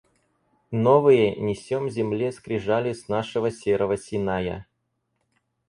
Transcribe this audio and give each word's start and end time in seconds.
Новые 0.71 1.35
несем 1.35 1.87
земле 1.87 2.31
скрижали 2.31 2.91
с 2.93 3.07
нашего 3.07 3.51
серого 3.51 3.97
Синая. 3.97 4.65